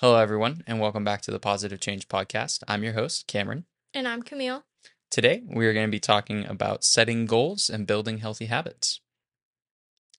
[0.00, 2.62] Hello, everyone, and welcome back to the Positive Change Podcast.
[2.68, 3.64] I'm your host, Cameron.
[3.92, 4.62] And I'm Camille.
[5.10, 9.00] Today, we are going to be talking about setting goals and building healthy habits.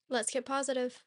[0.09, 1.01] Let's get positive.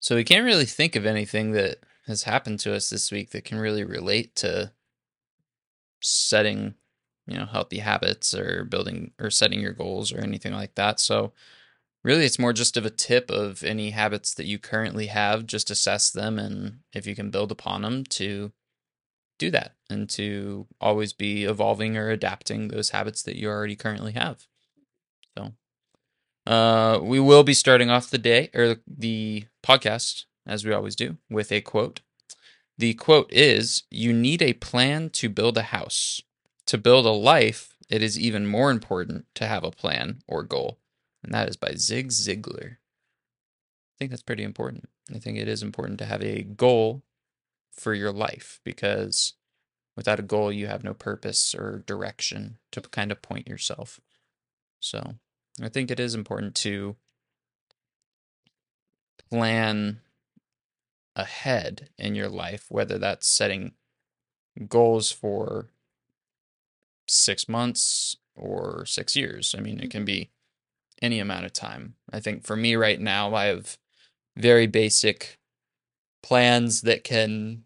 [0.00, 3.44] So, we can't really think of anything that has happened to us this week that
[3.44, 4.72] can really relate to
[6.00, 6.74] setting,
[7.26, 11.00] you know, healthy habits or building or setting your goals or anything like that.
[11.00, 11.32] So,
[12.04, 15.70] really, it's more just of a tip of any habits that you currently have, just
[15.70, 18.52] assess them and if you can build upon them to
[19.38, 24.12] do that and to always be evolving or adapting those habits that you already currently
[24.12, 24.46] have.
[25.36, 25.52] So,
[26.46, 31.18] uh, we will be starting off the day or the podcast, as we always do,
[31.30, 32.00] with a quote.
[32.78, 36.22] The quote is You need a plan to build a house.
[36.66, 40.78] To build a life, it is even more important to have a plan or goal.
[41.22, 42.72] And that is by Zig Ziglar.
[42.72, 44.88] I think that's pretty important.
[45.12, 47.02] I think it is important to have a goal
[47.72, 49.34] for your life because
[49.96, 53.98] without a goal, you have no purpose or direction to kind of point yourself.
[54.78, 55.14] So
[55.60, 56.94] I think it is important to
[59.30, 60.00] plan
[61.18, 63.72] ahead in your life, whether that's setting
[64.68, 65.68] goals for
[67.08, 69.54] six months or six years.
[69.58, 70.06] I mean, it can mm-hmm.
[70.06, 70.30] be
[71.02, 71.94] any amount of time.
[72.12, 73.76] I think for me right now, I have
[74.36, 75.38] very basic
[76.22, 77.64] plans that can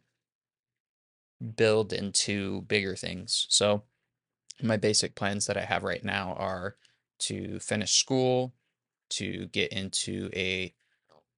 [1.57, 3.47] build into bigger things.
[3.51, 3.83] So,
[4.63, 6.77] my basic plans that I have right now are
[7.21, 8.55] to finish school,
[9.11, 10.73] to get into a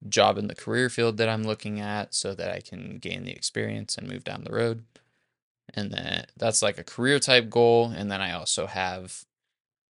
[0.07, 3.31] job in the career field that I'm looking at so that I can gain the
[3.31, 4.83] experience and move down the road.
[5.73, 7.91] And then that's like a career type goal.
[7.95, 9.25] And then I also have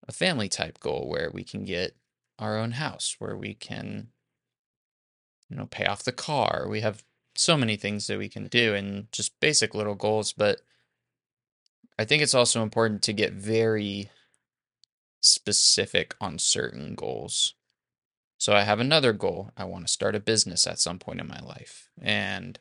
[0.08, 1.95] a family type goal where we can get
[2.39, 4.09] our own house, where we can,
[5.50, 6.68] you know, pay off the car.
[6.69, 7.03] We have
[7.35, 10.34] so many things that we can do and just basic little goals.
[10.34, 10.62] But
[12.00, 14.09] I think it's also important to get very
[15.22, 17.53] specific on certain goals.
[18.38, 19.52] So I have another goal.
[19.58, 21.90] I want to start a business at some point in my life.
[22.02, 22.59] And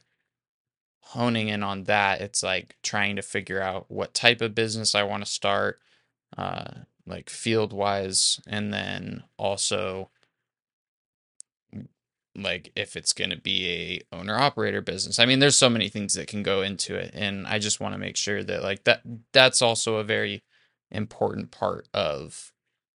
[1.00, 5.02] honing in on that, it's like trying to figure out what type of business I
[5.02, 5.80] want to start,
[6.36, 6.70] uh,
[7.06, 10.10] like field wise, and then also
[12.34, 15.18] like if it's going to be a owner operator business.
[15.18, 17.94] I mean, there's so many things that can go into it and I just want
[17.94, 19.00] to make sure that like that
[19.32, 20.42] that's also a very
[20.90, 22.52] important part of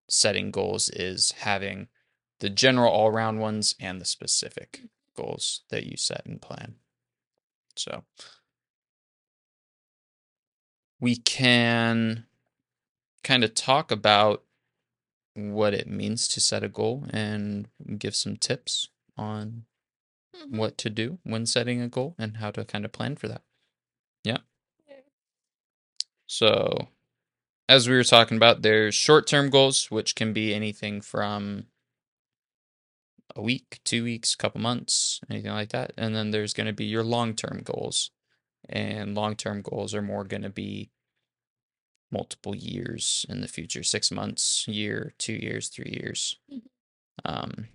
[0.09, 1.87] setting goals is having
[2.41, 4.83] the general all round ones and the specific
[5.15, 6.75] goals that you set and plan.
[7.77, 8.03] So
[10.99, 12.25] we can
[13.23, 14.43] kind of talk about
[15.35, 19.65] what it means to set a goal and give some tips on
[20.35, 20.57] Mhm.
[20.57, 23.43] what to do when setting a goal and how to kind of plan for that.
[24.23, 24.39] Yeah.
[26.27, 26.89] So,
[27.69, 31.67] as we were talking about, there's short term goals, which can be anything from
[33.35, 35.93] a week, two weeks, couple months, anything like that.
[35.97, 38.11] And then there's going to be your long term goals.
[38.69, 40.91] And long term goals are more going to be
[42.11, 46.37] multiple years in the future six months, year, two years, three years.
[46.51, 46.61] Mhm.
[47.23, 47.67] Um,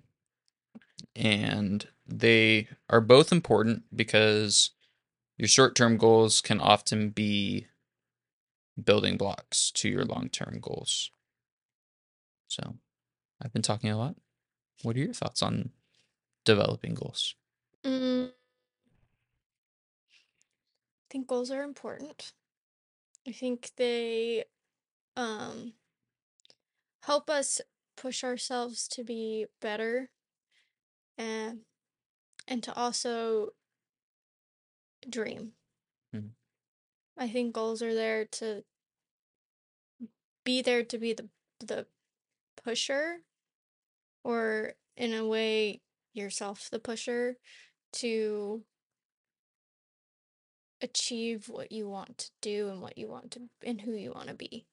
[1.15, 4.71] and they are both important because
[5.39, 7.67] your short term goals can often be
[8.83, 11.11] building blocks to your long term goals.
[12.49, 12.77] So,
[13.43, 14.17] I've been talking a lot.
[14.83, 15.71] What are your thoughts on
[16.45, 17.35] developing goals?
[17.85, 18.29] Mm.
[18.29, 18.33] I
[21.11, 22.33] think goals are important.
[23.27, 24.45] I think they
[25.17, 25.75] um
[27.03, 27.61] help us
[27.97, 30.11] push ourselves to be better
[31.17, 31.61] and
[32.49, 33.51] and to also
[35.09, 35.53] dream.
[36.13, 36.35] Mhm.
[37.17, 38.65] I think goals are there to
[40.45, 41.29] be there to be the
[41.61, 41.87] the
[42.57, 43.23] pusher
[44.27, 45.81] or in a way
[46.13, 47.37] yourself the pusher
[47.93, 48.65] to
[50.83, 54.27] achieve what you want to do and what you want to and who you want
[54.27, 54.67] to be.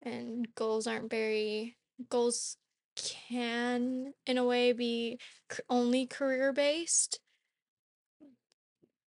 [0.00, 1.76] And goals aren't very
[2.08, 2.56] goals
[2.96, 5.18] can in a way be
[5.68, 7.20] only career based,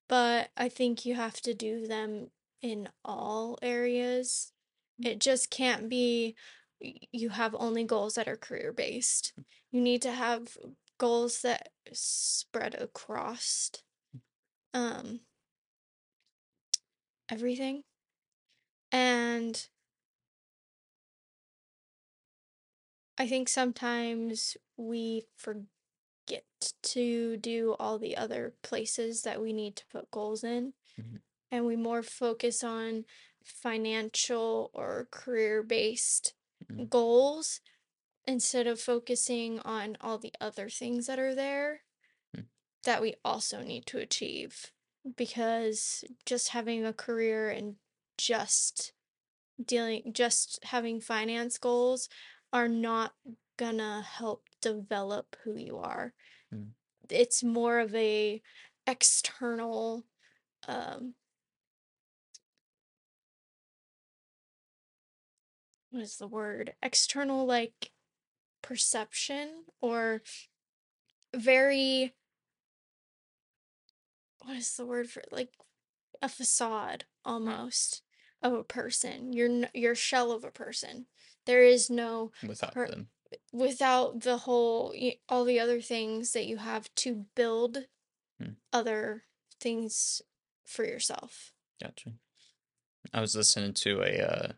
[0.08, 2.28] but I think you have to do them
[2.62, 4.52] in all areas.
[5.04, 6.36] It just can't be
[6.80, 9.34] you have only goals that are career based.
[9.72, 10.58] You need to have
[10.98, 13.72] goals that spread across
[14.74, 15.22] um
[17.30, 17.84] everything.
[18.92, 19.68] And
[23.18, 26.46] I think sometimes we forget
[26.84, 30.74] to do all the other places that we need to put goals in.
[30.98, 31.22] Mhm.
[31.52, 33.06] And we more focus on
[33.44, 36.34] financial or career based.
[36.90, 37.62] Goals
[38.26, 41.82] instead of focusing on all the other things that are there
[42.36, 42.46] Mm.
[42.84, 44.72] that we also need to achieve.
[45.16, 47.78] Because just having a career and
[48.18, 48.94] just
[49.64, 52.10] dealing, just having finance goals
[52.54, 53.14] are not
[53.58, 56.14] gonna help develop who you are.
[56.54, 56.74] Mm.
[57.10, 58.42] It's more of a
[58.88, 60.06] external
[60.68, 61.16] um
[65.92, 66.74] what is the word?
[66.82, 67.92] External like
[68.62, 70.22] perception or
[71.36, 72.14] very
[74.44, 75.50] what is the word for like
[76.22, 78.02] a facade almost
[78.42, 79.34] of a person.
[79.34, 81.06] You're your shell of a person.
[81.46, 83.10] There is no Without per- them.
[83.52, 84.94] without the whole
[85.28, 87.86] all the other things that you have to build
[88.40, 88.54] Hmm.
[88.72, 89.24] other
[89.60, 90.22] things
[90.66, 91.52] for yourself.
[91.82, 92.14] Gotcha.
[93.14, 94.52] I was listening to a uh,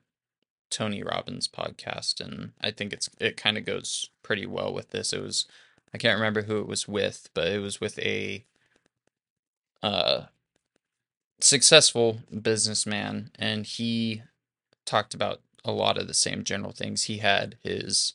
[0.71, 5.13] Tony Robbins podcast, and I think it's it kind of goes pretty well with this.
[5.13, 5.45] It was
[5.94, 8.45] I can't remember who it was with, but it was with a
[9.83, 10.23] uh
[11.39, 14.23] successful businessman, and he
[14.85, 17.03] talked about a lot of the same general things.
[17.03, 18.13] He had his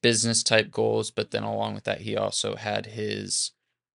[0.00, 3.52] business type goals, but then along with that, he also had his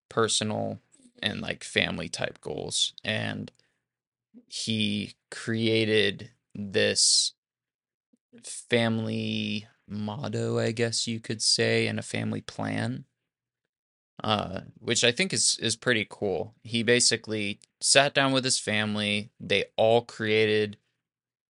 [0.10, 0.80] personal
[1.22, 2.94] and like family type goals.
[3.04, 3.52] And
[4.48, 7.34] he created this
[8.44, 13.06] family motto, I guess you could say, and a family plan.
[14.24, 16.56] Uh, which I think is is pretty cool.
[16.64, 19.30] He basically sat down with his family.
[19.40, 20.78] They all created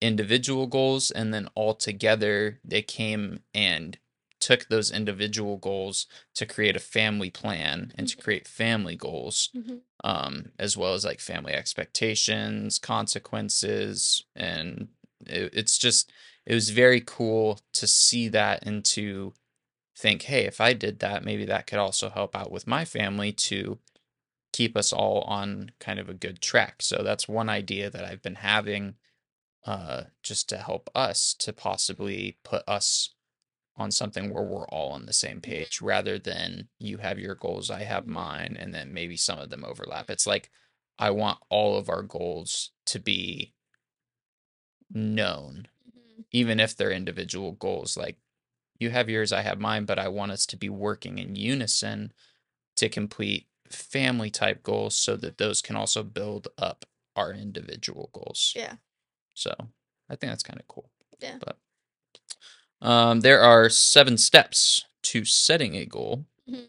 [0.01, 3.97] individual goals, and then all together they came and
[4.43, 8.23] took those individual goals to create a family plan and to Mhm.
[8.23, 9.81] create family goals Mhm.
[10.03, 14.89] um, as well as like family expectations, consequences, and
[15.25, 16.11] it, it's just
[16.45, 19.33] it was very cool to see that and to
[19.97, 23.31] think, hey, if I did that, maybe that could also help out with my family
[23.33, 23.79] to
[24.53, 26.81] keep us all on kind of a good track.
[26.81, 28.95] So that's one idea that I've been having
[29.65, 33.12] uh, just to help us to possibly put us
[33.75, 37.71] on something where we're all on the same page rather than you have your goals,
[37.71, 40.09] I have mine, and then maybe some of them overlap.
[40.09, 40.51] It's like
[40.99, 43.53] I want all of our goals to be
[44.89, 46.25] known, Mhm.
[46.31, 47.97] even if they're individual goals.
[47.97, 48.19] Like
[48.79, 52.13] you have yours, I have mine, but I want us to be working in unison
[52.77, 56.85] to complete family type goals so that those can also build up
[57.15, 58.53] our individual goals.
[58.55, 58.77] Yeah.
[59.33, 59.53] So
[60.09, 60.91] I think that's kind of cool.
[61.19, 61.39] Yeah.
[61.39, 61.59] But
[62.83, 66.25] um, there are seven steps to setting a goal.
[66.47, 66.67] Mhm.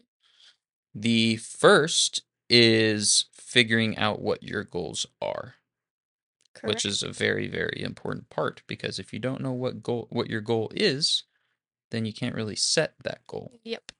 [0.95, 5.55] The first is figuring out what your goals are,
[6.53, 6.67] Correct.
[6.75, 10.29] which is a very, very important part because if you don't know what goal what
[10.29, 11.23] your goal is,
[11.91, 13.51] then you can't really set that goal.
[13.63, 13.91] Yep.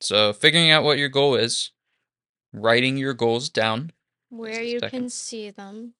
[0.00, 1.70] So figuring out what your goal is,
[2.52, 3.92] writing your goals down.
[4.28, 5.00] Where you second.
[5.00, 5.94] can see them.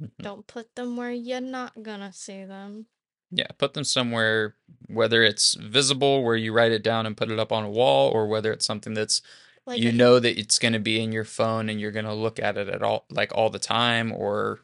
[0.00, 0.10] Mhm.
[0.18, 2.86] Don't put them where you're not gonna see them.
[3.32, 4.56] Yeah, put them somewhere,
[4.88, 8.10] whether it's visible where you write it down and put it up on a wall,
[8.10, 9.22] or whether it's something that's
[9.66, 12.14] Like you know that it's going to be in your phone and you're going to
[12.14, 14.60] look at it at all like all the time or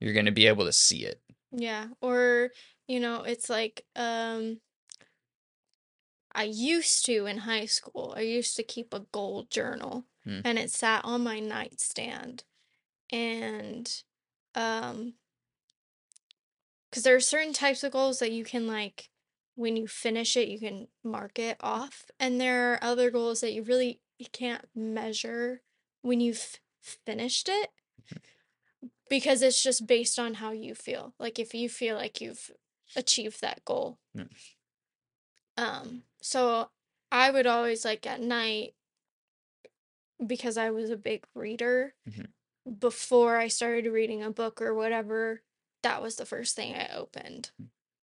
[0.00, 1.20] you're going to be able to see it
[1.52, 2.50] Yeah, or
[2.86, 4.60] you know, it's like um
[6.32, 8.14] I used to in high school.
[8.16, 10.40] I used to keep a goal journal Hmm.
[10.44, 12.44] and it sat on my nightstand.
[13.10, 14.02] And
[14.54, 15.14] um
[16.92, 19.10] cuz there are certain types of goals that you can like
[19.56, 23.52] when you finish it, you can mark it off, and there are other goals that
[23.52, 25.62] you really you can't measure
[26.02, 27.70] when you've finished it
[29.08, 31.14] because it's just based on how you feel.
[31.18, 32.50] Like if you feel like you've
[32.96, 33.98] achieved that goal.
[34.14, 34.22] Hmm.
[35.56, 36.70] Um, so
[37.12, 38.74] I would always like at night
[40.24, 42.32] because I was a big reader Mhm.
[42.78, 45.42] before I started reading a book or whatever,
[45.82, 47.50] that was the first thing I opened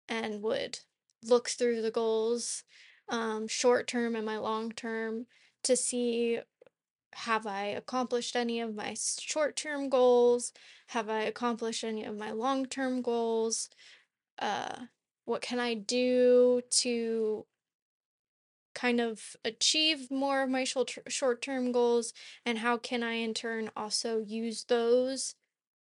[0.07, 0.79] and would
[1.23, 2.63] look through the goals,
[3.09, 5.27] um, short term and my long term
[5.63, 6.39] to see
[7.13, 10.53] have I accomplished any of my short term goals?
[10.88, 13.69] Have I accomplished any of my long term goals?
[14.38, 14.85] Uh,
[15.25, 17.45] what can I do to
[18.73, 22.13] kind of achieve more of my short term goals?
[22.45, 25.35] And how can I in turn also use those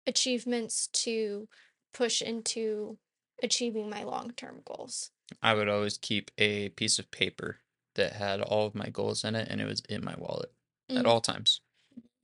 [0.07, 1.49] achievements to
[1.93, 2.99] push into
[3.43, 5.11] achieving my long-term goals.
[5.43, 7.59] I would always keep a piece of paper
[7.95, 10.53] that had all of my goals in it and it was in my wallet
[10.89, 11.07] at Mhm.
[11.07, 11.61] all times.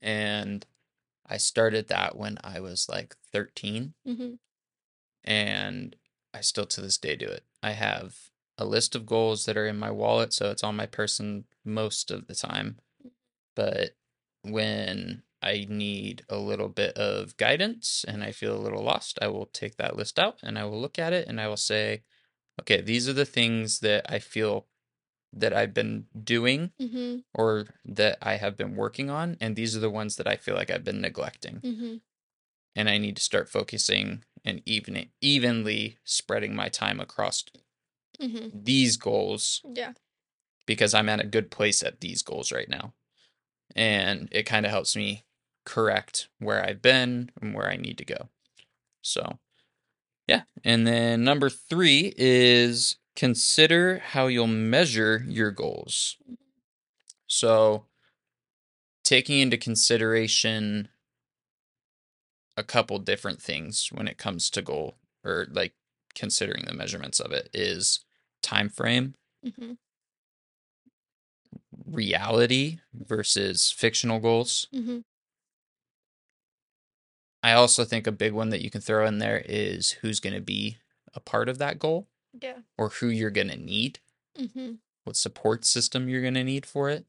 [0.01, 0.65] And
[1.25, 4.39] I started that when I was like 13 Mhm.
[5.23, 5.95] and
[6.33, 7.43] I still to this day do it.
[7.63, 10.85] I have a list of goals that are in my wallet, so it's on my
[10.85, 12.79] person most of the time.
[13.55, 13.95] But
[14.43, 19.27] when I need a little bit of guidance and I feel a little lost, I
[19.29, 22.03] will take that list out and I will look at it and I will say,
[22.61, 24.67] okay, these are the things that I feel
[25.33, 27.23] that I've been doing Mhm.
[27.33, 30.55] or that I have been working on, and these are the ones that I feel
[30.55, 31.63] like I've been neglecting.
[31.63, 32.01] Mhm.
[32.75, 37.43] And I need to start focusing and even evenly spreading my time across
[38.19, 38.51] Mhm.
[38.65, 39.93] these goals Yeah.
[40.67, 42.93] because I'm at a good place at these goals right now.
[43.75, 45.26] And it kind of helps me
[45.67, 48.29] correct where I've been and where I need to go.
[49.01, 49.37] So,
[50.27, 50.43] yeah.
[50.63, 56.15] And then number three is consider how you'll measure your goals.
[57.27, 57.85] So,
[59.03, 60.87] taking into consideration
[62.55, 65.73] a couple different things when it comes to goal or like
[66.15, 67.99] considering the measurements of it is
[68.41, 69.13] time frame
[69.45, 69.77] Mhm.
[71.85, 74.67] reality versus fictional goals.
[74.73, 75.03] Mhm.
[77.43, 80.33] I also think a big one that you can throw in there is who's going
[80.35, 80.77] to be
[81.13, 82.07] a part of that goal
[82.41, 82.59] Yeah.
[82.77, 83.99] or who you're going to need,
[84.37, 84.79] Mhm.
[85.03, 87.05] what support system you're going to need for it.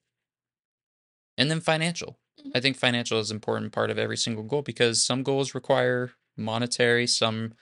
[1.37, 2.18] And then financial.
[2.54, 2.62] I Mhm.
[2.62, 7.06] think financial is an important part of every single goal because some goals require monetary,
[7.06, 7.54] some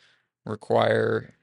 [0.45, 1.35] require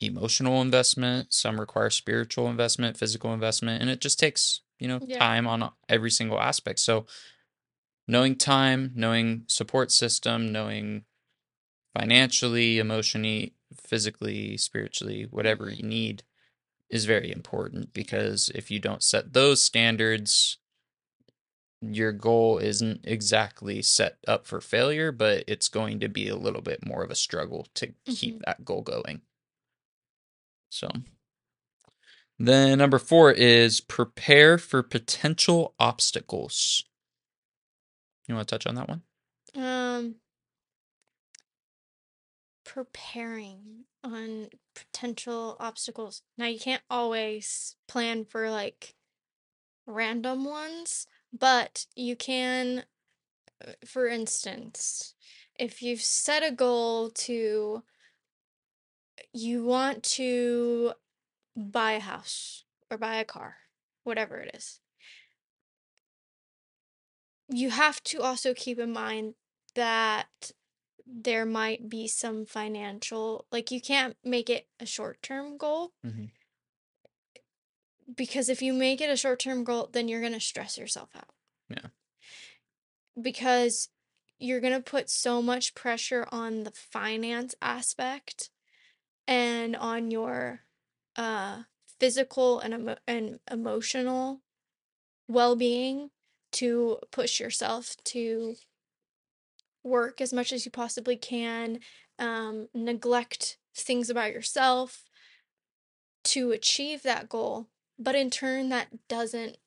[0.00, 5.18] emotional investment, some require spiritual investment, physical investment, and it just takes, you know, Yeah.
[5.18, 6.78] time on every single aspect.
[6.80, 7.06] So
[8.08, 11.04] knowing time, knowing support system, knowing
[11.98, 16.22] financially, emotionally, physically, spiritually, whatever you need
[16.90, 20.58] is very important because if you don't set those standards,
[21.80, 26.62] your goal isn't exactly set up for failure, but it's going to be a little
[26.62, 28.44] bit more of a struggle to keep Mhm.
[28.44, 29.22] that goal going.
[30.70, 30.88] So,
[32.38, 36.84] then number four is prepare for potential obstacles.
[38.26, 39.02] You want to touch on that one?
[39.54, 40.16] Um
[42.64, 46.22] preparing on potential obstacles.
[46.36, 48.94] Now you can't always plan for like
[49.86, 52.84] random ones, but you can
[53.66, 55.14] uh, for instance,
[55.58, 57.82] if you've set a goal to
[59.32, 60.92] you want to
[61.56, 63.56] buy a house or buy a car,
[64.04, 64.80] whatever it is.
[67.48, 69.34] You have to also keep in mind
[69.74, 70.52] that
[71.06, 76.30] there might be some financial, like you can't make it a short-term goal Mhm.
[78.14, 81.34] because if you make it a short-term goal, then you're going to stress yourself out.
[81.68, 81.88] Yeah.
[83.20, 83.88] Because
[84.38, 88.50] you're going to put so much pressure on the finance aspect
[89.26, 90.60] and on your
[91.16, 91.62] uh
[91.98, 94.42] physical and emo- and emotional
[95.28, 96.10] well-being
[96.56, 98.56] to push yourself to
[99.82, 101.80] work as much as you possibly can,
[102.18, 105.04] um, neglect things about yourself
[106.24, 109.58] to achieve that goal, but in turn, that doesn't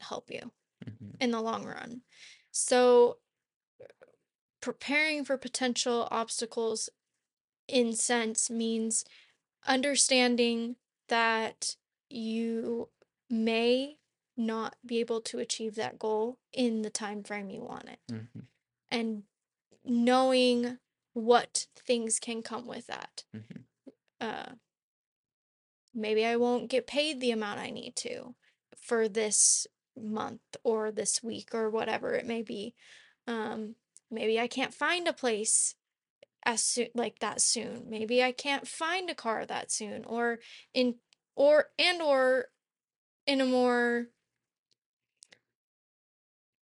[0.00, 0.52] help you
[0.84, 1.20] Mhm.
[1.20, 2.04] in the long run.
[2.52, 3.20] So,
[4.60, 6.90] preparing for potential obstacles
[7.68, 9.04] in sense means
[9.66, 10.76] understanding
[11.08, 11.76] that
[12.10, 12.90] you
[13.30, 13.99] may
[14.46, 18.46] not be able to achieve that goal in the time frame you want it Mhm.
[18.90, 19.24] and
[19.84, 20.78] knowing
[21.12, 23.64] what things can come with that Mhm.
[24.20, 24.54] uh
[25.94, 28.34] maybe i won't get paid the amount i need to
[28.76, 29.66] for this
[29.96, 32.74] month or this week or whatever it may be
[33.26, 33.74] um
[34.10, 35.74] maybe i can't find a place
[36.44, 40.38] as soon like that soon maybe i can't find a car that soon or
[40.72, 40.94] in
[41.34, 42.46] or and or
[43.26, 44.06] in a more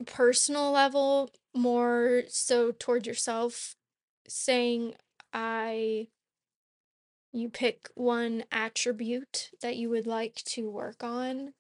[0.06, 3.76] personal level more so toward yourself
[4.28, 4.94] saying
[5.34, 6.08] i
[7.32, 11.54] you pick one attribute that you would like to work on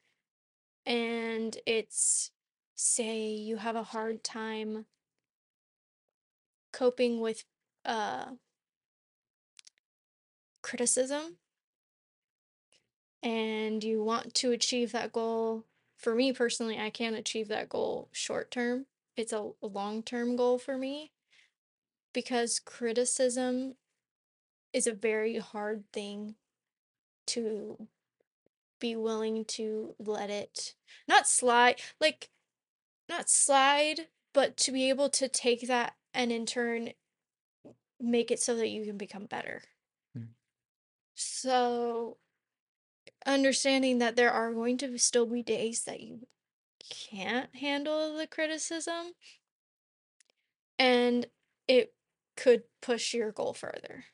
[0.85, 2.31] and it's
[2.75, 4.85] say you have a hard time
[6.71, 7.43] coping with
[7.85, 8.25] uh
[10.61, 11.37] criticism
[13.21, 15.65] and you want to achieve that goal
[16.03, 18.85] for me personally i can't achieve that goal short term
[19.17, 21.13] it's a long term goal for me
[22.13, 23.75] because criticism
[24.73, 26.35] is a very hard thing
[27.27, 27.87] to
[28.79, 30.75] be willing to let it
[31.07, 32.29] not slide like
[33.09, 36.91] not slide but to be able to take that and in turn
[37.99, 39.61] make it so that you can become better
[40.15, 40.27] Mm.
[41.15, 42.17] so
[43.25, 46.27] understanding that there are going to still be days that you
[46.89, 49.13] can't handle the criticism
[50.77, 51.25] and
[51.67, 51.93] it
[52.35, 54.05] could push your goal further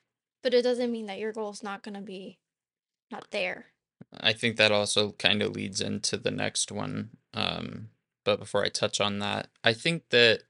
[0.42, 2.38] but it doesn't mean that your goal is not going to be
[3.10, 3.66] not there
[4.18, 7.10] I think that also kind of leads into the next one.
[7.34, 7.90] Um,
[8.24, 10.42] but before I touch on that, I think that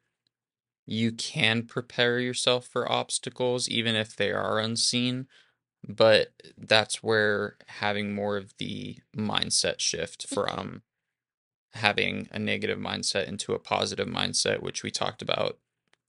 [0.86, 5.26] you can prepare yourself for obstacles even if they are unseen.
[5.86, 10.34] But that's where having more of the mindset shift mm-hmm.
[10.34, 10.82] from
[11.74, 15.58] having a negative mindset into a positive mindset, which we talked about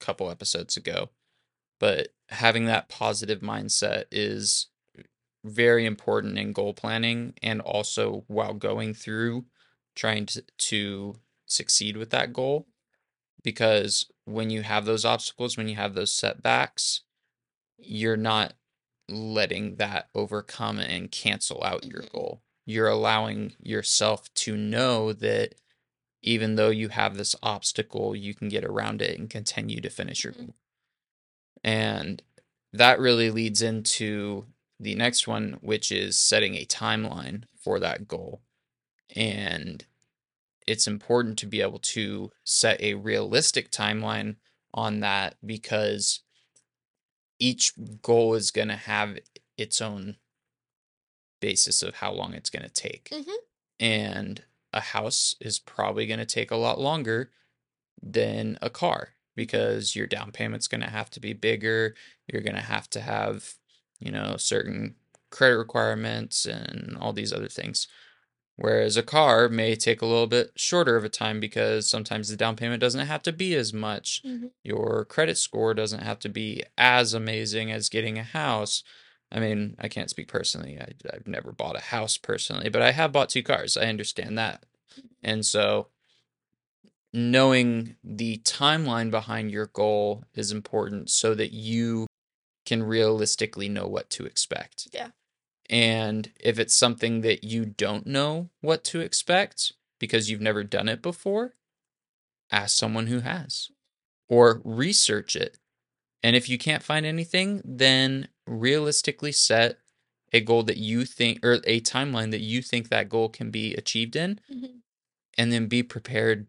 [0.02, 1.10] a couple episodes ago.
[1.80, 4.68] But having that positive mindset is
[5.44, 9.46] very important in goal planning and also while going through
[9.96, 12.68] trying to, to succeed with that goal.
[13.44, 17.02] Because when you have those obstacles, when you have those setbacks,
[17.78, 18.54] you're not
[19.12, 22.12] letting that overcome and cancel out your Mhm.
[22.12, 22.44] goal.
[22.66, 25.56] You're allowing yourself to know that
[26.24, 30.24] even though you have this obstacle, you can get around it and continue to finish
[30.24, 30.38] your Mhm.
[30.38, 30.56] goal.
[31.64, 32.24] And
[32.74, 34.48] that really leads into
[34.80, 38.42] the next one, which is setting a timeline for that goal.
[39.16, 39.86] And
[40.68, 44.38] it's important to be able to set a realistic timeline
[44.74, 46.22] on that because
[47.42, 49.18] each goal is going to have
[49.58, 50.18] its own
[51.40, 53.10] basis of how long it's going to take.
[53.10, 53.36] Mhm.
[53.80, 57.32] And a house is probably going to take a lot longer
[58.02, 61.96] than a car because your down payment's going to have to be bigger.
[62.28, 63.56] You're going to have to have,
[64.00, 64.96] you know, certain
[65.32, 67.88] credit requirements and all these other things.
[68.58, 72.38] Whereas a car may take a little bit shorter of a time because sometimes the
[72.38, 74.22] down payment doesn't have to be as much.
[74.24, 74.52] Mhm.
[74.64, 78.84] Your credit score doesn't have to be as amazing as getting a house.
[79.32, 80.78] I mean, I can't speak personally.
[80.80, 83.78] I, I've never bought a house personally, but I have bought two cars.
[83.78, 84.66] I understand that.
[85.24, 85.88] And so
[87.14, 92.08] knowing the timeline behind your goal is important so that you
[92.66, 94.88] can realistically know what to expect.
[94.94, 95.10] Yeah.
[95.72, 100.90] And if it's something that you don't know what to expect because you've never done
[100.90, 101.54] it before,
[102.52, 103.70] ask someone who has
[104.28, 105.58] or research it.
[106.22, 109.80] And if you can't find anything, then realistically set
[110.34, 113.74] a goal that you think or a timeline that you think that goal can be
[113.76, 114.82] achieved in Mhm.
[115.38, 116.48] and then be prepared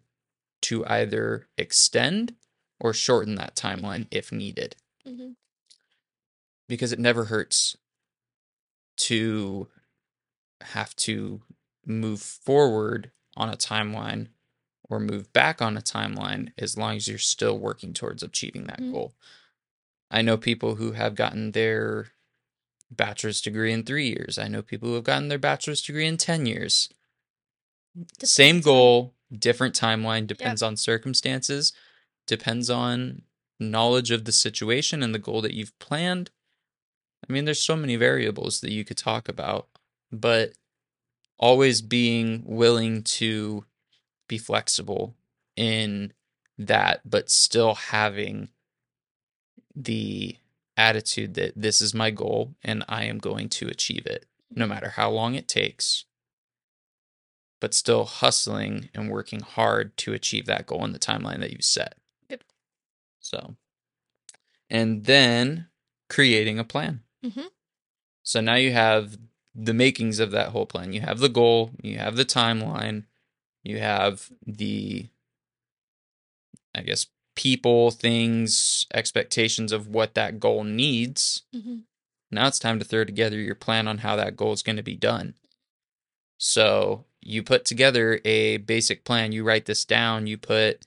[0.62, 2.36] to either extend
[2.80, 5.36] or shorten that timeline if needed Mhm.
[6.68, 7.76] because it never hurts
[8.96, 9.68] to
[10.60, 11.42] have to
[11.84, 14.28] move forward on a timeline
[14.88, 18.80] or move back on a timeline as long as you're still working towards achieving that
[18.80, 18.92] Mhm.
[18.92, 19.14] goal.
[20.10, 22.12] I know people who have gotten their
[22.90, 24.36] bachelor's degree in three years.
[24.38, 26.90] I know people who have gotten their bachelor's degree in 10 years.
[28.22, 31.72] Same Depends on- goal, different timeline, depends on circumstances,
[32.26, 33.22] depends on
[33.58, 36.30] knowledge of the situation and the goal that you've planned.
[37.28, 39.68] I mean, there's so many variables that you could talk about,
[40.10, 40.52] but
[41.38, 43.64] always being willing to
[44.28, 45.14] be flexible
[45.56, 46.12] in
[46.58, 48.48] that, but still having
[49.74, 50.36] the
[50.76, 54.90] attitude that this is my goal and I am going to achieve it, no matter
[54.90, 56.04] how long it takes,
[57.60, 61.64] but still hustling and working hard to achieve that goal in the timeline that you've
[61.64, 61.94] set.
[62.28, 62.42] Yep.
[63.20, 63.56] So,
[64.68, 65.68] and then
[66.08, 67.00] creating a plan.
[67.24, 67.50] Mhm.
[68.22, 69.18] So now you have
[69.54, 70.92] the makings of that whole plan.
[70.92, 73.04] You have the goal, you have the timeline,
[73.62, 75.10] you have the,
[76.74, 81.42] I guess, people, things, expectations of what that goal needs.
[81.54, 81.84] Mhm.
[82.30, 84.82] Now it's time to throw together your plan on how that goal is going to
[84.82, 85.34] be done.
[86.38, 90.86] So you put together a basic plan, you write this down, you put,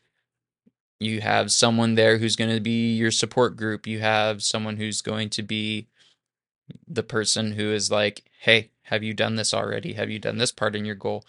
[0.99, 5.01] you have someone there who's going to be your support group, you have someone who's
[5.01, 5.87] going to be
[6.87, 9.93] the person who is like, hey, have you done this already?
[9.93, 11.23] Have you done this part in your goal?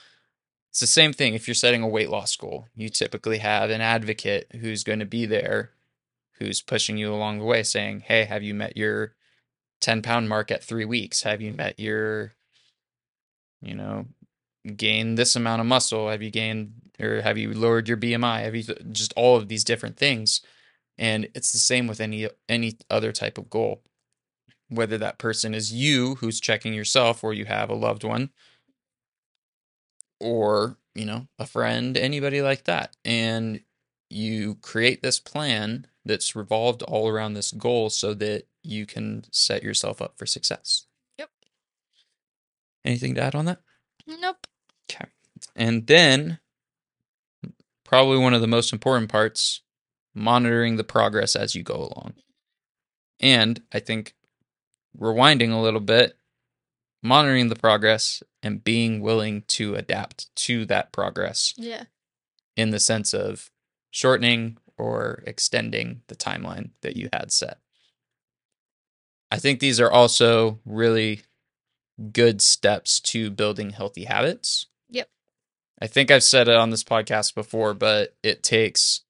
[0.71, 2.69] It's the same thing if you're setting a weight loss goal.
[2.75, 5.71] You typically have an advocate who's going to be there,
[6.39, 9.15] who's pushing you along the way, saying, hey, have you met your
[9.81, 11.23] 10 pound mark at three weeks?
[11.23, 12.35] Have you met your,
[13.63, 14.07] you know,
[14.77, 16.11] gained this amount of muscle?
[16.11, 18.43] Have you gained, or have you lowered your BMI?
[18.43, 20.43] Have you just all of these different things?
[20.99, 23.83] And it's the same with any any other type of goal
[24.69, 28.31] whether that person is you who's checking yourself or you have a loved one
[30.21, 32.97] or, you know, a friend, anybody like that.
[33.05, 33.61] And
[34.11, 39.63] you create this plan that's revolved all around this goal so that you can set
[39.63, 40.87] yourself up for success.
[41.19, 41.31] Yep.
[42.85, 43.61] Anything to add on that?
[44.07, 44.47] Nope.
[44.91, 45.07] Okay.
[45.55, 46.39] And then,
[47.85, 49.61] probably one of the most important parts
[50.15, 52.15] monitoring the progress as you go along.
[53.21, 54.15] And I think
[54.99, 56.17] rewinding a little bit,
[57.03, 61.85] monitoring the progress and being willing to adapt to that progress Yeah.
[62.57, 63.51] in the sense of
[63.91, 67.59] shortening or extending the timeline that you had set.
[69.31, 71.23] I think these are also really
[72.13, 74.67] good steps to building healthy habits.
[74.91, 75.09] Yep.
[75.81, 79.03] I think I've said it on this podcast before, but it takes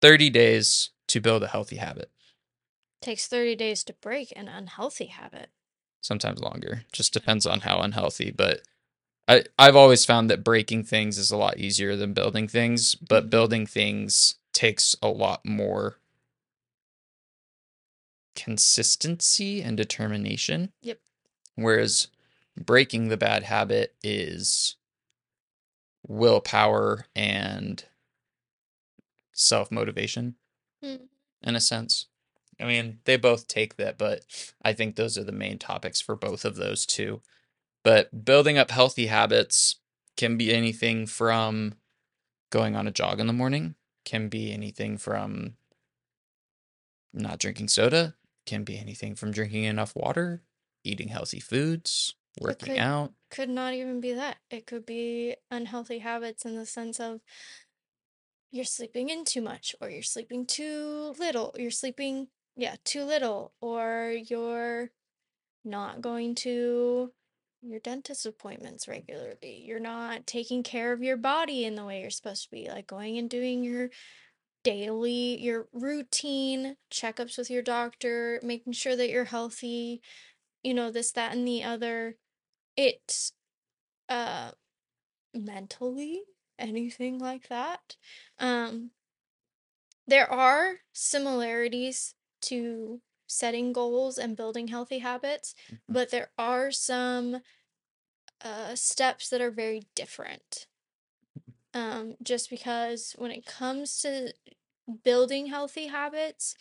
[0.00, 2.10] 30 days to build a healthy habit,
[3.02, 5.50] Takes 30 days to break an unhealthy habit.
[6.00, 6.84] sometimes longer.
[6.92, 8.62] Just depends on how unhealthy, but
[9.28, 13.26] I, I've always found that breaking things is a lot easier than building things, but
[13.26, 13.30] Mhm.
[13.30, 15.98] building things takes a lot more
[18.34, 20.72] consistency and determination.
[20.82, 21.00] Yep.
[21.54, 22.08] Whereas
[22.56, 24.76] breaking the bad habit is
[26.06, 27.84] willpower and
[29.32, 30.36] self motivation
[30.82, 31.08] Mm.
[31.42, 32.06] in a sense.
[32.62, 34.24] I mean, they both take that, but
[34.62, 37.20] I think those are the main topics for both of those two.
[37.82, 39.76] But building up healthy habits
[40.16, 41.74] can be anything from
[42.50, 45.54] going on a jog in the morning, can be anything from
[47.12, 48.14] not drinking soda,
[48.46, 50.42] can be anything from drinking enough water,
[50.84, 52.78] eating healthy foods, working Okay.
[52.78, 53.12] out.
[53.30, 54.36] Could not even be that.
[54.50, 57.20] It could be unhealthy habits in the sense of
[58.50, 63.52] you're sleeping in too much, or you're sleeping too little, you're sleeping, yeah, too little,
[63.60, 64.90] or you're
[65.64, 67.12] not going to
[67.62, 69.62] your dentist appointments regularly.
[69.64, 72.86] You're not taking care of your body in the way you're supposed to be, like
[72.86, 73.90] going and doing your
[74.64, 80.02] daily, your routine checkups with your doctor, making sure that you're healthy,
[80.62, 82.16] you know, this, that, and the other.
[82.76, 83.32] It,
[84.08, 84.52] uh,
[85.32, 86.22] mentally,
[86.58, 87.96] anything like that.
[88.38, 88.90] Um,
[90.06, 95.78] there are similarities to setting goals and building healthy habits, Mhm.
[95.88, 97.42] but there are some
[98.42, 100.66] uh, steps that are very different.
[101.74, 104.34] Um, just because when it comes to
[105.04, 106.56] building healthy habits,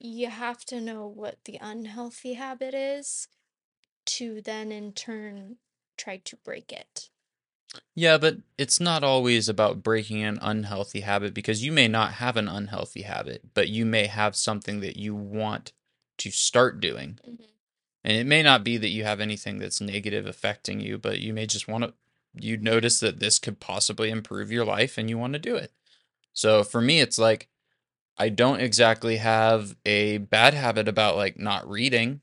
[0.00, 3.28] you have to know what the unhealthy habit is
[4.06, 5.58] to then in turn
[5.96, 7.10] try to break it.
[7.94, 12.36] Yeah, but it's not always about breaking an unhealthy habit because you may not have
[12.36, 15.72] an unhealthy habit, but you may have something that you want
[16.18, 17.18] to start doing.
[17.26, 17.46] Mhm.
[18.04, 21.32] And it may not be that you have anything that's negative affecting you, but you
[21.34, 21.94] may just want to,
[22.34, 25.72] you notice that this could possibly improve your life and you want to do it.
[26.34, 27.48] So for me, it's like,
[28.18, 32.22] I don't exactly have a bad habit about like not reading,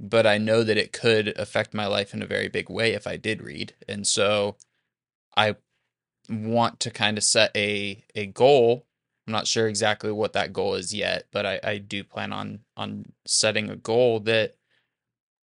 [0.00, 3.06] but I know that it could affect my life in a very big way if
[3.06, 3.74] I did read.
[3.86, 4.56] And so
[5.36, 5.56] I
[6.30, 8.86] want to kind of set a a goal.
[9.26, 12.60] I'm not sure exactly what that goal is yet, but I, I do plan on
[12.76, 14.56] on setting a goal that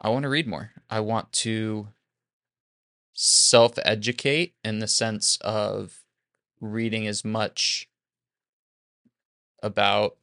[0.00, 0.72] I want to read more.
[0.88, 1.88] I want to
[3.12, 6.02] self educate in the sense of
[6.60, 7.88] reading as much
[9.62, 10.16] about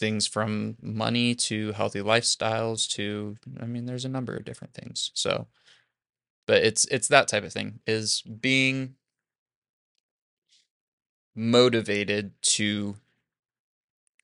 [0.00, 5.12] things from money to healthy lifestyles to I mean there's a number of different things.
[5.14, 5.46] So
[6.46, 8.96] but it's it's that type of thing is being
[11.36, 12.96] motivated to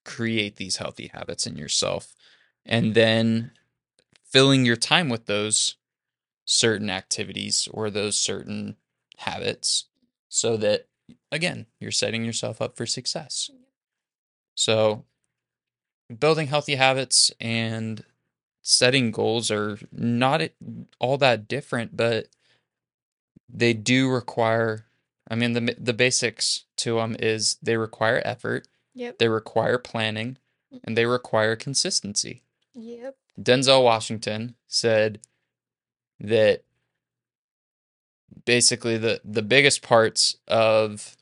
[0.05, 2.15] create these healthy habits in yourself
[2.65, 3.53] and then
[4.25, 5.77] filling your time with those
[6.45, 8.77] certain activities or those certain
[9.19, 9.87] habits
[10.29, 10.87] so that
[11.33, 13.51] again you're setting yourself up for success
[14.55, 15.05] so
[16.19, 18.05] building healthy habits and
[18.63, 20.43] setting goals are not
[20.99, 22.27] all that different but
[23.49, 24.87] they do require
[25.31, 29.19] i mean the the basics to them is they require effort Yep.
[29.19, 30.39] they require planning
[30.73, 30.81] mm.
[30.85, 32.43] and they require consistency
[32.75, 33.17] Yep.
[33.41, 35.19] Denzel Washington said
[36.21, 36.63] that
[38.45, 41.17] basically the the biggest parts of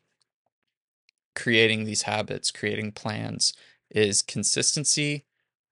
[1.35, 3.55] creating these habits, creating plans
[3.95, 5.25] is consistency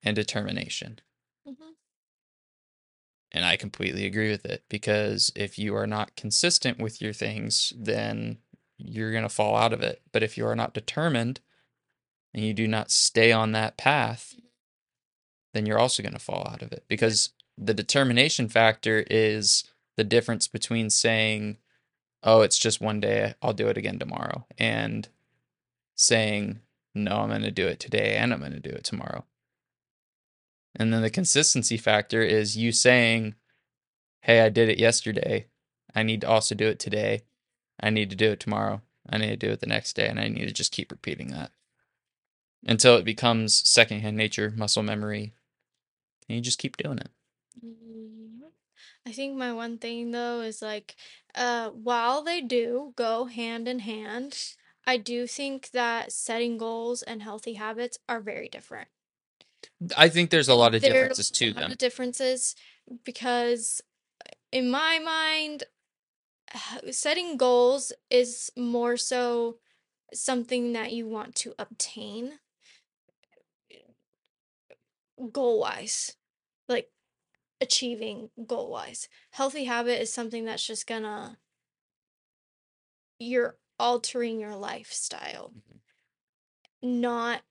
[0.03, 1.01] and determination.
[1.45, 1.73] hmm
[3.33, 7.73] And I completely agree with it because if you are not consistent with your things,
[7.77, 8.39] then
[8.79, 10.03] you're going to fall out of it.
[10.13, 11.41] But if you are not determined
[12.35, 14.35] and you do not stay on that path,
[15.55, 19.65] then you're also going to fall out of it because the determination factor is
[19.97, 21.59] the difference between saying,
[22.23, 25.09] oh, it's just one day, I'll do it again tomorrow, and
[25.95, 26.61] saying,
[26.95, 29.25] no, I'm going to do it today and I'm going to do it tomorrow.
[30.75, 33.35] And then the consistency factor is you saying,
[34.21, 35.47] hey, I did it yesterday.
[35.95, 37.23] I need to also do it today.
[37.81, 38.81] I need to do it tomorrow.
[39.09, 40.07] I need to do it the next day.
[40.09, 41.51] And I need to just keep repeating that
[42.67, 45.35] until it becomes secondhand nature, muscle memory.
[46.29, 47.11] And you just keep doing it.
[47.63, 48.53] Mhm.
[49.05, 50.97] I think my one thing though is like,
[51.35, 54.55] uh, while they do go hand in hand,
[54.87, 58.89] I do think that setting goals and healthy habits are very different.
[59.97, 61.73] I think there's a lot of There's differences a to lot them.
[61.73, 62.55] of differences
[63.05, 63.81] because
[64.27, 65.65] uh, in my mind,
[66.91, 69.59] setting goals is more so
[70.15, 72.39] something that you want to obtain
[73.73, 73.93] uh,
[75.33, 76.17] goal wise,
[76.69, 76.91] like
[77.61, 79.09] achieving goal wise.
[79.33, 81.39] Healthy habit is something that's just gonna,
[83.19, 87.01] you're altering your lifestyle, mm-hmm.
[87.01, 87.43] not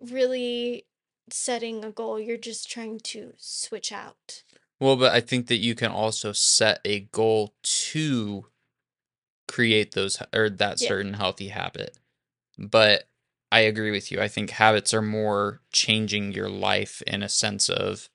[0.00, 0.86] really
[1.30, 2.20] setting a goal.
[2.20, 4.42] You're just trying to switch out.
[4.78, 8.46] Well, but I think that you can also set a goal to
[9.48, 10.88] create those or that Yeah.
[10.88, 11.96] certain healthy habit.
[12.58, 13.08] But
[13.50, 14.20] I agree with you.
[14.20, 18.10] I think habits are more changing your life in a sense of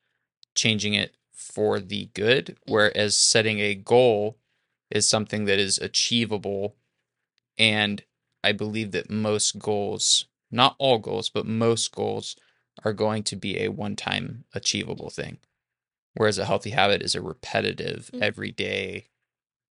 [0.55, 2.71] changing it for the good, mm-hmm.
[2.71, 4.38] whereas setting a goal
[4.91, 6.75] is something that is achievable.
[7.58, 8.04] And
[8.43, 12.36] I believe that most goals, not all goals, but most goals
[12.84, 15.39] are going to be a one time achievable thing.
[16.15, 18.21] Whereas a healthy habit is a repetitive, Mhm.
[18.21, 19.08] everyday,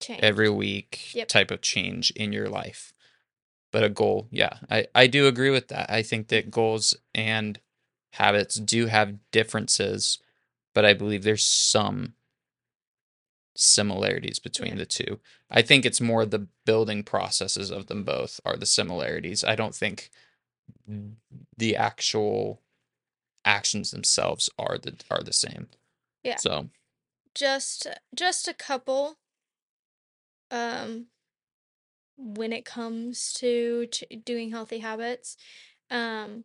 [0.00, 0.20] Change.
[0.22, 1.28] every week Yep.
[1.28, 2.92] type of change in your life.
[3.72, 5.90] But a goal, yeah, I, I do agree with that.
[5.90, 7.60] I think that goals and
[8.14, 10.18] habits do have differences,
[10.74, 12.14] but I believe there's some
[13.56, 14.78] similarities between Yeah.
[14.78, 15.20] the two.
[15.50, 19.44] I think it's more the building processes of them both are the similarities.
[19.44, 20.10] I don't think
[21.56, 22.60] the actual
[23.44, 25.68] actions themselves are the are the same.
[26.22, 26.36] Yeah.
[26.36, 26.70] So
[27.34, 29.18] just just a couple
[30.50, 31.06] um
[32.16, 35.36] when it comes to ch- doing healthy habits
[35.90, 36.44] um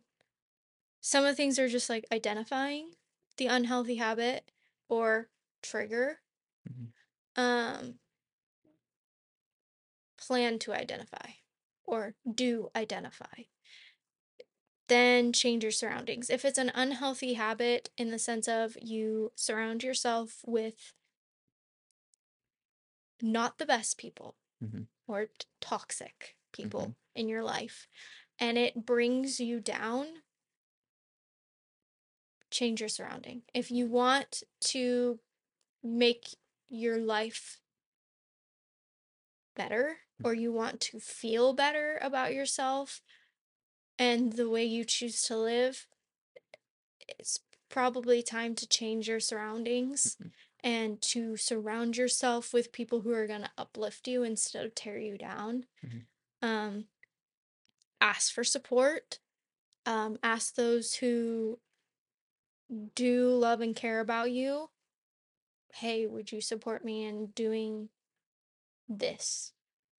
[1.00, 2.90] some of the things are just like identifying
[3.36, 4.50] the unhealthy habit
[4.88, 5.28] or
[5.62, 6.20] trigger
[6.68, 6.88] Mhm.
[7.36, 7.98] Um
[10.16, 11.30] plan to identify
[11.84, 13.42] or do identify
[14.88, 19.82] then change your surroundings if it's an unhealthy habit in the sense of you surround
[19.82, 20.92] yourself with
[23.22, 24.88] not the best people Mhm.
[25.06, 27.88] or t- toxic people in your life
[28.38, 30.22] and it brings you down,
[32.50, 33.42] change your surrounding.
[33.54, 35.20] If you want to
[35.82, 36.36] make
[36.68, 37.60] your life
[39.54, 43.02] better or you want to feel better about yourself
[43.98, 45.86] and the way you choose to live,
[47.08, 50.32] it's probably time to change your surroundings Mhm.
[50.60, 54.98] and to surround yourself with people who are going to uplift you instead of tear
[54.98, 55.66] you down.
[55.82, 56.06] Mhm.
[56.42, 56.88] Um,
[58.00, 59.18] ask for support.
[59.86, 61.60] Um, ask those who
[62.94, 64.70] do love and care about you.
[65.80, 67.90] Hey, would you support me in doing
[68.88, 69.52] this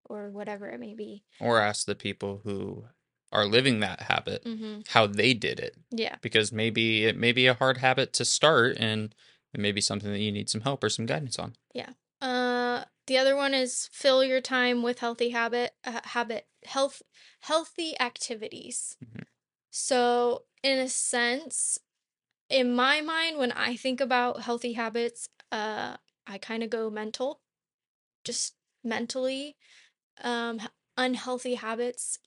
[0.06, 1.24] or whatever it may be?
[1.40, 2.86] or ask the people who
[3.32, 4.80] are living that habit Mm-hmm.
[4.88, 6.16] how they did it Yeah.
[6.22, 9.14] because maybe it may be a hard habit to start and
[9.54, 11.56] it may be something that you need some help or some guidance on.
[11.74, 11.92] Yeah.
[12.22, 17.04] Uh, the other one is fill your time with healthy habit, uh, habit, health,
[17.42, 18.98] healthy activities.
[19.06, 19.26] Mhm.
[19.70, 21.78] So, in a sense,
[22.50, 27.42] in my mind, when I think about healthy habits, uh, I kind of go mental,
[28.24, 29.56] just mentally.
[30.24, 30.60] Um,
[30.98, 32.20] unhealthy habits.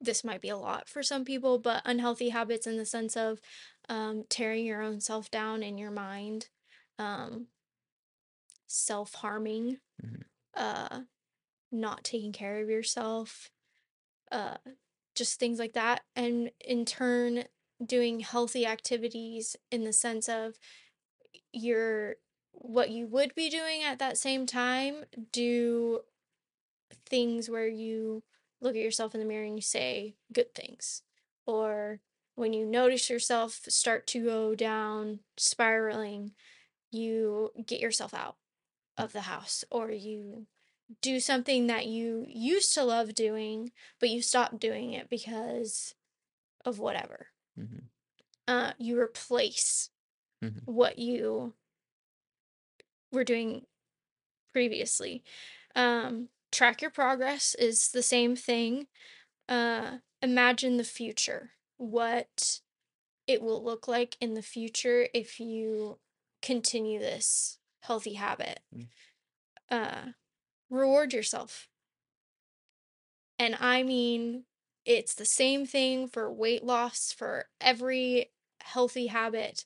[0.00, 3.40] This might be a lot for some people, but unhealthy habits in the sense of
[3.88, 6.48] um, tearing your own self down in your mind,
[6.98, 7.48] um,
[8.66, 10.24] self harming, Mhm.
[10.54, 11.02] uh,
[11.70, 13.50] not taking care of yourself,
[14.30, 14.58] uh,
[15.14, 16.04] just things like that.
[16.16, 17.44] And in turn,
[17.84, 20.58] doing healthy activities in the sense of
[21.52, 22.16] your
[22.52, 26.00] what you would be doing at that same time, do
[27.08, 28.22] things where you
[28.60, 31.02] look at yourself in the mirror and you say good things.
[31.46, 32.00] Or
[32.34, 36.32] when you notice yourself start to go down spiraling,
[36.90, 38.36] you get yourself out
[38.98, 40.46] of the house or you
[41.00, 45.94] do something that you used to love doing, but you stopped doing it because
[46.64, 47.28] of whatever.
[47.58, 47.84] Mhm.
[48.48, 49.90] Uh, you replace
[50.42, 50.62] Mhm.
[50.66, 51.54] what you
[53.12, 53.66] were doing
[54.52, 55.24] previously.
[55.76, 58.86] Um, track your progress is the same thing.
[59.48, 62.60] Uh, imagine the future, what
[63.26, 65.98] it will look like in the future if you
[66.42, 68.60] continue this healthy habit.
[68.74, 68.88] Mm.
[69.70, 70.12] Uh,
[70.70, 71.68] reward yourself.
[73.38, 74.44] And I mean,
[74.84, 79.64] it's the same thing for weight loss, for every healthy habit.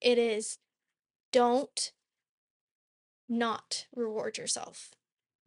[0.00, 0.58] It is
[1.32, 1.92] don't
[3.28, 4.92] not reward yourself.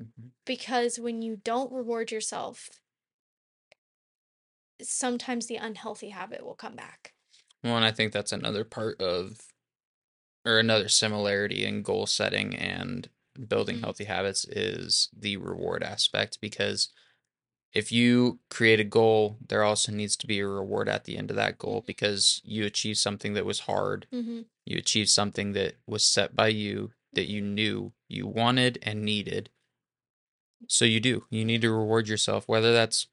[0.01, 0.31] Mhm.
[0.45, 2.69] Because when you don't reward yourself,
[4.81, 7.13] sometimes the unhealthy habit will come back.
[7.63, 9.39] Well, and I think that's another part of,
[10.45, 13.09] or another similarity in goal setting and
[13.47, 13.81] building Mhm.
[13.81, 16.39] healthy habits is the reward aspect.
[16.41, 16.89] Because
[17.73, 21.29] if you create a goal, there also needs to be a reward at the end
[21.29, 21.85] of that goal Mhm.
[21.85, 24.07] because you achieved something that was hard.
[24.11, 24.41] Mm-hmm.
[24.65, 29.49] You achieved something that was set by you that you knew you wanted and needed.
[30.67, 31.25] So you do.
[31.29, 33.07] You need to reward yourself, whether that's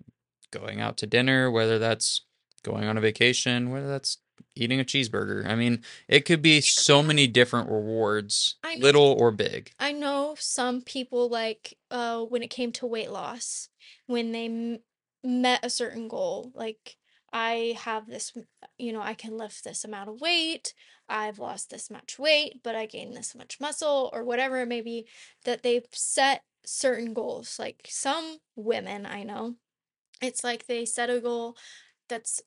[0.51, 2.23] going out to dinner, whether that's
[2.62, 4.19] going on a vacation, whether that's
[4.55, 5.46] eating a cheeseburger.
[5.46, 8.83] I mean, it could be so many different rewards, I know.
[8.83, 9.70] little or big.
[9.79, 13.68] I know some people like uh when it came to weight loss,
[14.07, 14.79] when they m-
[15.22, 16.96] met a certain goal, like
[17.33, 18.33] I have this,
[18.79, 20.72] you know, I can lift this amount of weight,
[21.09, 24.81] I've lost this much weight, but I gained this much muscle or whatever it may
[24.81, 25.07] be,
[25.44, 27.59] that they've set certain goals.
[27.59, 29.57] Like some women I know,
[30.22, 31.57] it's like they set a goal
[32.09, 32.40] that's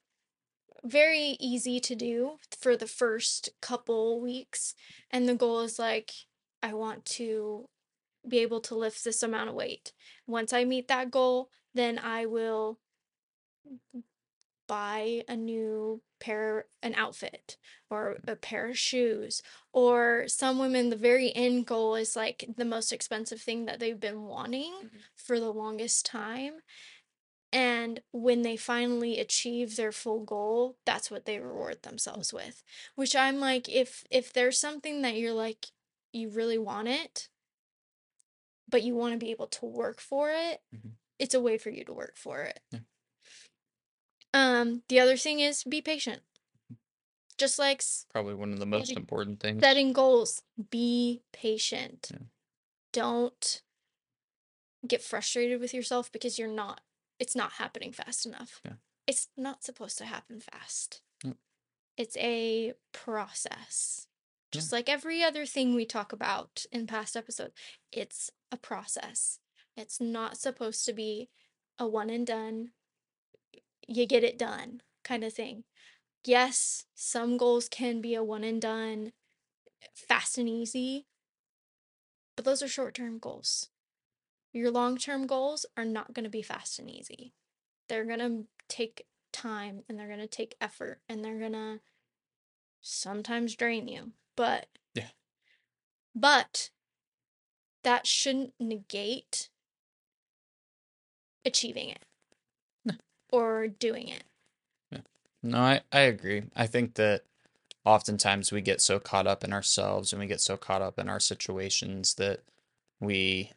[0.83, 4.75] very easy to do for the first couple weeks
[5.11, 6.11] and the goal is like
[6.63, 7.67] I want to
[8.27, 9.93] be able to lift this amount of weight.
[10.27, 12.79] Once I meet that goal, then I will
[14.67, 17.57] buy a new pair, an outfit,
[17.89, 19.41] or a pair of shoes.
[19.73, 23.99] Or some women, the very end goal is like the most expensive thing that they've
[23.99, 25.01] been wanting Mhm.
[25.15, 26.61] for the longest time.
[27.51, 32.63] And when they finally achieve their full goal, that's what they reward themselves with.
[32.95, 35.67] Which I'm like, if if there's something that you're like,
[36.13, 37.27] you really want it,
[38.67, 40.91] but you want to be able to work for it, Mhm.
[41.17, 42.59] it's a way for you to work for it.
[42.71, 42.79] Yeah.
[44.33, 46.21] Um, the other thing is be patient.
[47.37, 47.81] Just like
[48.11, 49.61] Probably one of the most Setting- important things.
[49.61, 52.09] setting goals, be patient.
[52.11, 52.19] Yeah.
[52.91, 53.61] Don't
[54.85, 56.81] get frustrated with yourself because you're not
[57.19, 58.61] it's not happening fast enough.
[58.65, 58.73] Yeah.
[59.05, 61.01] It's not supposed to happen fast.
[61.97, 64.07] It's a process.
[64.53, 64.59] Yeah.
[64.59, 67.53] Just like every other thing we talk about in past episodes,
[67.91, 69.39] it's a process.
[69.75, 71.29] It's not supposed to be
[71.77, 72.71] a one and done,
[73.85, 75.65] you get it done kind of thing.
[76.23, 79.11] Yes, some goals can be a one and done,
[79.93, 81.05] fast and easy,
[82.35, 83.67] but those are short term goals.
[84.53, 87.33] Your long term goals are not going to be fast and easy.
[87.87, 91.79] They're going to take time and they're going to take effort and they're going to
[92.81, 94.11] sometimes drain you.
[94.35, 95.09] But, Yeah.
[96.15, 96.69] but
[97.83, 99.49] that shouldn't negate
[101.45, 102.05] achieving it
[102.85, 102.95] No.
[103.31, 104.23] or doing it.
[104.91, 105.01] Yeah.
[105.43, 106.43] No, I, I agree.
[106.55, 107.23] I think that
[107.85, 111.09] oftentimes we get so caught up in ourselves and we get so caught up in
[111.09, 112.41] our situations that
[112.99, 113.51] we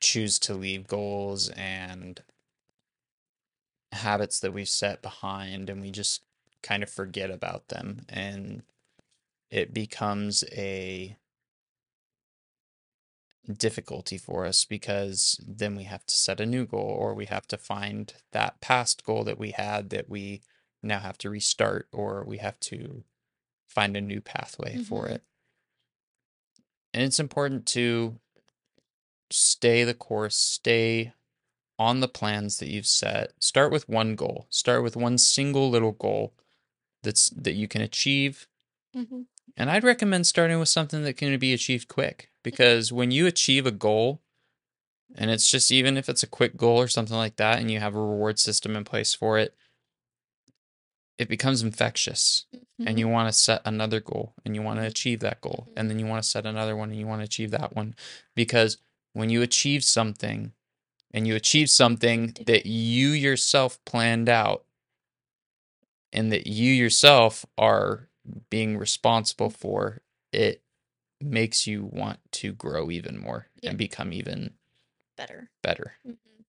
[0.00, 2.22] choose to leave goals and
[3.92, 6.24] habits that we've set behind and we just
[6.62, 8.62] kind of forget about them and
[9.50, 11.16] it becomes a
[13.56, 17.46] difficulty for us because then we have to set a new goal or we have
[17.46, 20.42] to find that past goal that we had that we
[20.82, 23.04] now have to restart or we have to
[23.66, 25.08] find a new pathway for Mhm.
[25.08, 25.24] it.
[26.94, 28.20] And it's important to
[29.30, 31.12] stay the course, stay
[31.78, 33.32] on the plans that you've set.
[33.40, 34.46] Start with one goal.
[34.50, 36.34] Start with one single little goal
[37.02, 38.46] that's that you can achieve
[38.96, 39.22] Mm-hmm.
[39.56, 43.66] and I'd recommend starting with something that can be achieved quick because when you achieve
[43.66, 44.22] a goal,
[45.14, 47.80] and it's just even if it's a quick goal or something like that, and you
[47.80, 49.54] have a reward system in place for it,
[51.18, 52.46] it becomes infectious.
[52.78, 54.90] And you want to set another goal and you want to Mhm.
[54.90, 55.66] achieve that goal.
[55.68, 55.72] Mhm.
[55.76, 57.94] And then you want to set another one and you want to achieve that one.
[58.36, 58.78] Because
[59.18, 60.52] when you achieve something
[61.12, 64.64] and you achieve something that you yourself planned out
[66.12, 68.08] and that you yourself are
[68.48, 70.02] being responsible for,
[70.32, 70.62] it
[71.20, 73.70] makes you want to grow even more Yeah.
[73.70, 74.54] and become even
[75.16, 75.50] better.
[75.62, 75.94] better.
[76.06, 76.42] Mm-hmm.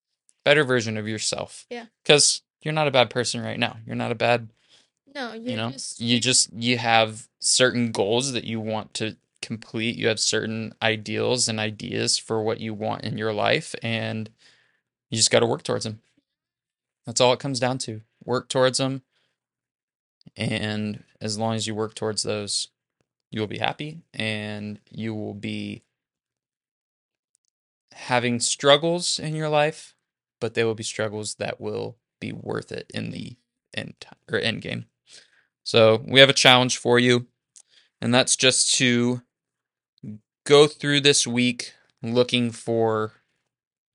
[0.45, 1.65] Better version of yourself.
[1.71, 1.85] Yeah.
[2.03, 3.77] Because you're not a bad person right now.
[3.85, 4.49] You're not a bad
[5.15, 9.95] No, you know just you just you have certain goals that you want to complete.
[9.97, 14.29] You have certain ideals and ideas for what you want in your life and
[15.09, 16.01] you just got to work towards them
[17.05, 18.01] that's all it comes down to.
[18.23, 19.01] Work towards them
[20.37, 22.67] and as long as you work towards those
[23.31, 25.83] you will be happy and you will be
[27.93, 29.95] having struggles in your life
[30.39, 33.37] but they will be struggles that will be worth it in the
[33.73, 33.93] end
[34.31, 34.85] or end game.
[35.63, 37.27] So we have a challenge for you,
[38.01, 39.21] and that's just to
[40.49, 43.13] go through this week looking for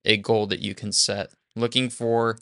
[0.04, 2.38] a goal that you can set, looking for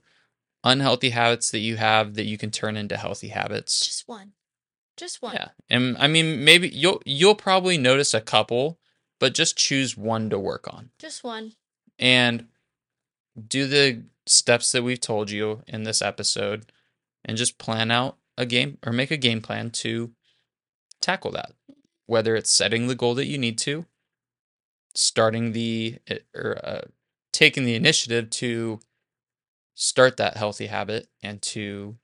[0.62, 3.84] unhealthy habits that you have that you can turn into healthy habits.
[3.86, 4.32] just one.
[4.98, 5.32] Just one.
[5.32, 5.48] Yeah.
[5.70, 8.78] And I mean maybe you'll you'll probably notice a couple,
[9.18, 10.90] but just choose one to work on.
[10.98, 11.52] Just one.
[11.98, 12.48] And
[13.48, 16.70] do the steps that we've told you in this episode
[17.24, 20.12] and just plan out a game or make a game plan to
[21.00, 21.52] tackle that.
[22.06, 23.86] Whether it's setting the goal that you need to,
[24.94, 26.82] starting the eh, or uh,
[27.32, 28.80] taking the initiative to
[29.74, 31.96] start that healthy habit and to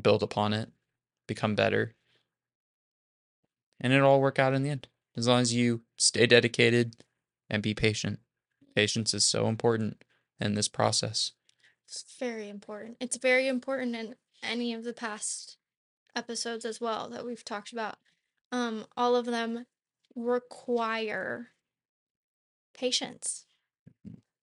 [0.00, 0.70] build upon it,
[1.26, 1.94] become better,
[3.80, 6.96] and it'll all work out in the end as long as you stay dedicated
[7.50, 8.20] and be patient.
[8.74, 10.04] Patience is so important
[10.40, 11.32] in this process.
[11.84, 12.96] It's very important.
[13.00, 15.56] It's very important in any of the past
[16.14, 17.96] episodes as well that we've talked about.
[18.52, 19.66] Um, all of them
[20.14, 21.48] require
[22.78, 23.46] patience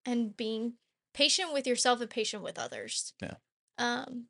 [0.04, 0.74] and being
[1.14, 3.14] patient with yourself and patient with others.
[3.22, 3.34] Yeah.
[3.78, 4.26] Um,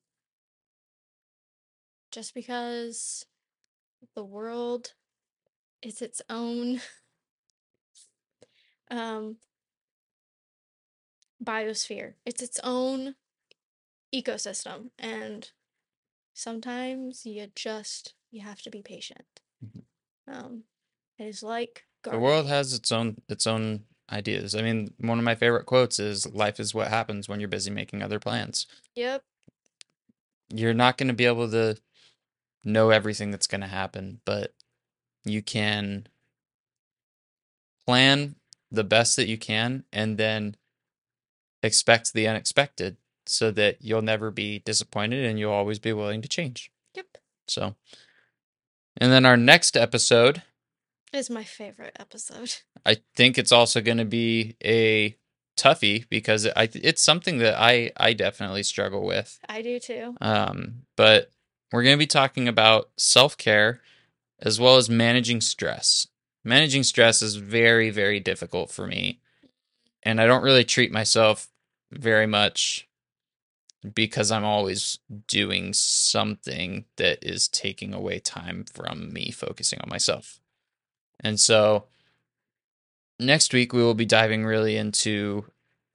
[2.13, 3.27] just because
[4.15, 4.95] the world
[5.83, 6.81] is its own
[8.91, 9.37] um
[11.43, 12.15] biosphere.
[12.25, 13.15] It's its own
[14.15, 15.51] ecosystem and
[16.33, 19.41] sometimes you just you have to be patient.
[19.65, 19.83] Mhm.
[20.29, 20.63] Um
[21.19, 24.55] it is like The world has its own its own ideas.
[24.55, 27.71] I mean, one of my favorite quotes is life is what happens when you're busy
[27.71, 28.67] making other plans.
[28.95, 29.23] Yep.
[30.49, 31.77] You're not going to be able to
[32.65, 34.55] know everything that's going to happen, but
[35.25, 36.07] you can
[37.87, 38.37] plan
[38.71, 40.57] the best that you can and then
[41.63, 42.97] expect the unexpected
[43.27, 46.71] so that you'll never be disappointed and you'll always be willing to change.
[46.95, 47.07] Yep.
[47.49, 47.75] So,
[48.97, 50.43] and then our next episode,
[51.13, 52.55] Is my favorite episode.
[52.85, 55.17] I think it's also going to be a
[55.57, 59.39] toughie because I it's something that I I definitely struggle with.
[59.49, 60.15] I do too.
[60.21, 61.31] Um, but
[61.73, 63.81] we're going to be talking about self care
[64.41, 66.07] as well as managing stress.
[66.45, 69.21] Managing stress is very, very difficult for me.
[70.03, 71.49] And I don't really treat myself
[71.91, 72.89] very much
[73.95, 80.41] because I'm always doing something that is taking away time from me focusing on myself.
[81.21, 81.85] And so
[83.19, 85.47] next week we will be diving really into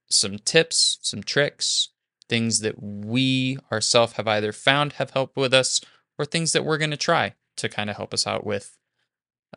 [0.09, 1.89] some tips, some tricks,
[2.27, 5.81] things that we ourselves have either found have helped with us
[6.17, 8.77] or things that we're going to try to kind of help us out with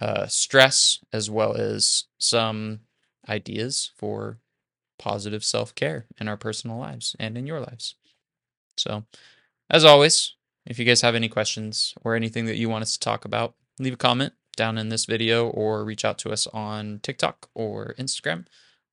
[0.00, 2.80] uh, stress as well as some
[3.28, 4.38] ideas for
[4.98, 7.94] positive self care in our personal lives and in your lives.
[8.76, 9.04] So,
[9.70, 10.34] as always,
[10.66, 13.54] if you guys have any questions or anything that you want us to talk about,
[13.78, 17.94] leave a comment down in this video or reach out to us on TikTok or
[17.98, 18.46] Instagram.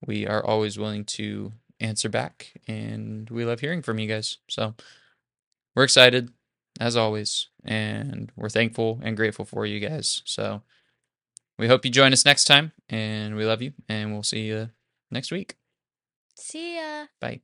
[0.06, 4.38] We are always willing to answer back and we love hearing from you guys.
[4.48, 4.76] So,
[5.76, 6.32] we're excited
[6.80, 10.22] as always and we're thankful and grateful for you guys.
[10.26, 10.62] So,
[11.58, 14.70] we hope you join us next time and we love you and we'll see you
[15.12, 15.56] next week.
[16.36, 17.06] See ya.
[17.20, 17.42] Bye.